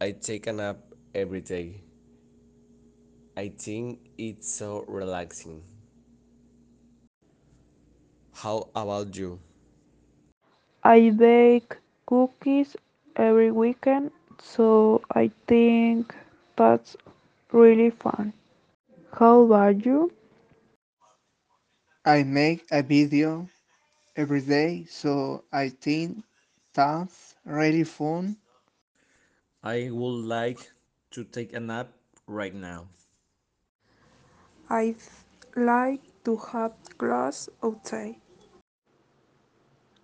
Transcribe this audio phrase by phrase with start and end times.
[0.00, 0.78] I take a nap
[1.14, 1.82] every day.
[3.36, 5.62] I think it's so relaxing.
[8.32, 9.40] How about you?
[10.84, 11.76] I bake
[12.06, 12.76] cookies
[13.16, 16.14] every weekend, so I think
[16.56, 16.96] that's
[17.52, 18.32] really fun.
[19.14, 20.12] How about you?
[22.04, 23.48] I make a video
[24.16, 26.24] every day, so I think
[26.74, 28.36] that's really fun.
[29.62, 30.72] I would like
[31.12, 31.92] to take a nap
[32.26, 32.88] right now.
[34.70, 34.96] I'd
[35.56, 38.20] like to have class outside.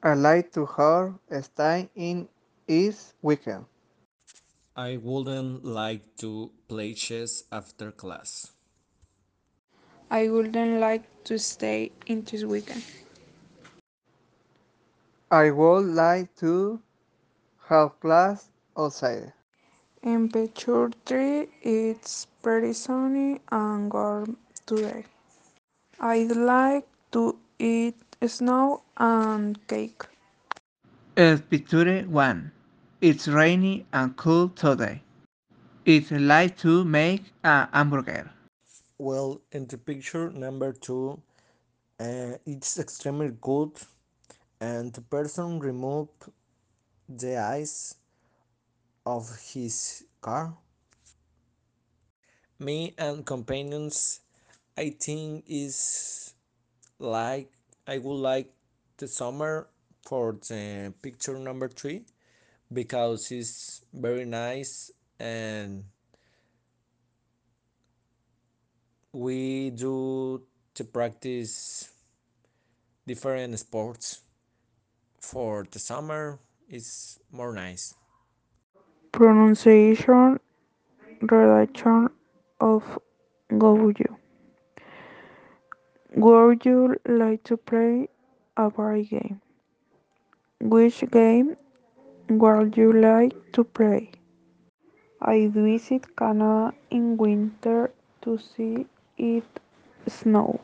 [0.04, 2.28] I like to have a stay in
[2.68, 3.66] this weekend.
[4.76, 8.52] I wouldn't like to play chess after class.
[10.10, 12.82] I wouldn't like to stay in this weekend.
[15.30, 16.80] I would like to
[17.68, 19.34] have class outside.
[20.04, 25.06] In picture 3, it's pretty sunny and warm today.
[25.98, 27.96] I'd like to eat
[28.26, 30.02] snow and cake.
[31.16, 32.52] In picture 1.
[33.00, 35.00] It's rainy and cool today.
[35.86, 38.30] I'd like to make a hamburger.
[38.98, 41.18] Well, in the picture number two,
[41.98, 43.72] uh, it's extremely good,
[44.60, 46.28] and the person removed
[47.08, 47.94] the ice
[49.06, 50.54] of his car.
[52.58, 54.20] Me and companions,
[54.76, 56.34] I think is
[56.98, 57.50] like
[57.86, 58.50] I would like
[58.96, 59.68] the summer
[60.06, 62.04] for the picture number three
[62.72, 65.84] because it's very nice and
[69.12, 70.42] we do
[70.74, 71.90] to practice
[73.06, 74.22] different sports
[75.20, 77.94] for the summer is more nice
[79.14, 80.40] Pronunciation,
[81.22, 82.10] redaction
[82.60, 82.98] of
[83.98, 84.16] you?
[86.16, 88.08] Would you like to play
[88.56, 89.40] a board game?
[90.60, 91.56] Which game
[92.28, 94.10] would you like to play?
[95.20, 97.92] I visit Canada in winter
[98.22, 98.86] to see
[99.18, 99.44] it
[100.06, 100.60] snow.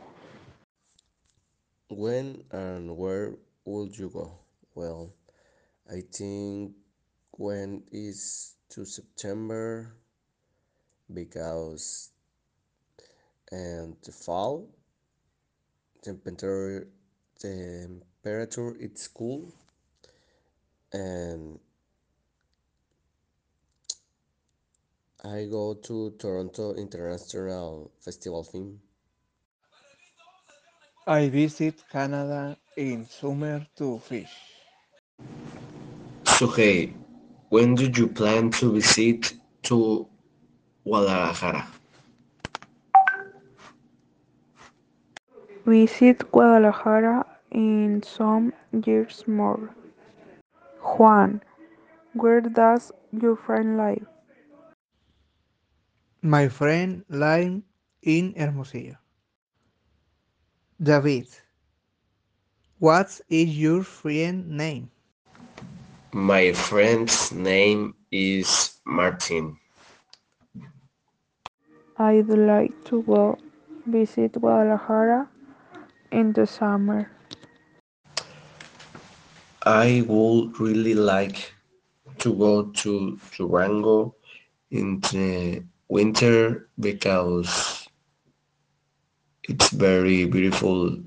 [1.89, 3.33] when and where
[3.65, 4.39] would you go
[4.75, 5.13] well
[5.91, 6.73] i think
[7.33, 9.95] when is to september
[11.13, 12.11] because
[13.51, 14.69] and the fall
[16.03, 16.89] temperature
[17.39, 19.53] temperature it's cool
[20.93, 21.59] and
[25.23, 28.81] I go to Toronto International Festival film.
[31.07, 34.33] I visit Canada in summer to fish.
[36.25, 36.95] So hey,
[37.51, 39.35] when do you plan to visit
[39.65, 40.09] to
[40.85, 41.67] Guadalajara?
[45.67, 48.53] Visit Guadalajara in some
[48.85, 49.71] years more.
[50.83, 51.43] Juan,
[52.15, 54.07] where does your friend live?
[56.23, 57.63] My friend lives
[58.03, 58.97] in Hermosillo.
[60.83, 61.29] David,
[62.79, 64.91] what is your friend name?
[66.13, 69.57] My friend's name is Martin.
[71.97, 73.39] I'd like to go
[73.87, 75.29] visit Guadalajara
[76.11, 77.09] in the summer.
[79.63, 81.53] I would really like
[82.19, 84.17] to go to Durango
[84.73, 87.87] in the winter because
[89.45, 90.99] it's very beautiful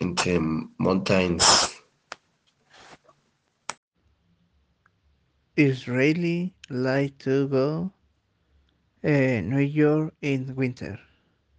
[0.00, 1.73] in the mountains.
[5.56, 7.92] Israeli like to go
[9.04, 9.08] uh,
[9.40, 10.98] New York in winter.